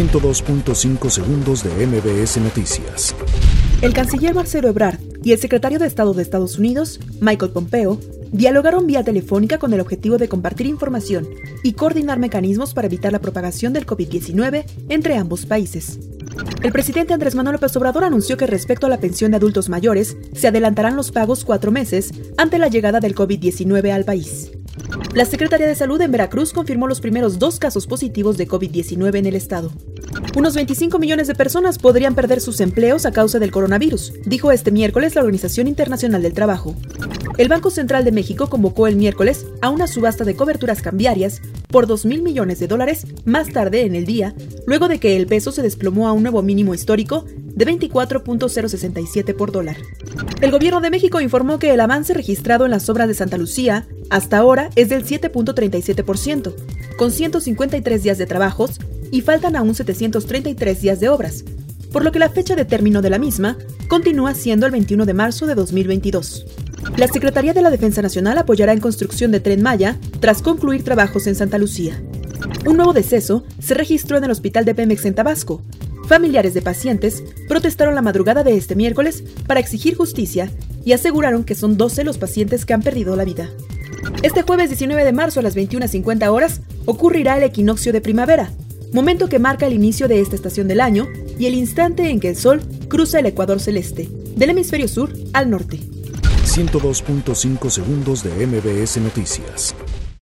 [0.00, 3.14] 102.5 segundos de MBS Noticias.
[3.82, 8.00] El canciller Marcelo Ebrard y el secretario de Estado de Estados Unidos, Michael Pompeo,
[8.32, 11.28] dialogaron vía telefónica con el objetivo de compartir información
[11.62, 15.98] y coordinar mecanismos para evitar la propagación del COVID-19 entre ambos países.
[16.62, 20.16] El presidente Andrés Manuel López Obrador anunció que respecto a la pensión de adultos mayores,
[20.32, 24.50] se adelantarán los pagos cuatro meses ante la llegada del COVID-19 al país.
[25.12, 29.26] La Secretaría de Salud en Veracruz confirmó los primeros dos casos positivos de COVID-19 en
[29.26, 29.72] el estado.
[30.36, 34.70] Unos 25 millones de personas podrían perder sus empleos a causa del coronavirus, dijo este
[34.70, 36.76] miércoles la Organización Internacional del Trabajo.
[37.38, 41.88] El Banco Central de México convocó el miércoles a una subasta de coberturas cambiarias por
[41.88, 44.34] 2 mil millones de dólares más tarde en el día,
[44.70, 49.50] luego de que el peso se desplomó a un nuevo mínimo histórico de 24.067 por
[49.50, 49.76] dólar.
[50.40, 53.88] El gobierno de México informó que el avance registrado en las obras de Santa Lucía
[54.10, 56.54] hasta ahora es del 7.37%,
[56.96, 58.78] con 153 días de trabajos
[59.10, 61.42] y faltan aún 733 días de obras,
[61.90, 63.58] por lo que la fecha de término de la misma
[63.88, 66.46] continúa siendo el 21 de marzo de 2022.
[66.96, 71.26] La Secretaría de la Defensa Nacional apoyará en construcción de Tren Maya tras concluir trabajos
[71.26, 72.00] en Santa Lucía.
[72.66, 75.62] Un nuevo deceso se registró en el hospital de Pemex en Tabasco.
[76.06, 80.50] Familiares de pacientes protestaron la madrugada de este miércoles para exigir justicia
[80.84, 83.48] y aseguraron que son 12 los pacientes que han perdido la vida.
[84.22, 88.50] Este jueves 19 de marzo a las 21.50 horas ocurrirá el equinoccio de primavera,
[88.92, 91.06] momento que marca el inicio de esta estación del año
[91.38, 95.48] y el instante en que el Sol cruza el ecuador celeste, del hemisferio sur al
[95.48, 95.78] norte.
[96.44, 99.74] 102.5 segundos de MBS Noticias.